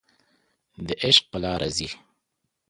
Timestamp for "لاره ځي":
1.43-1.89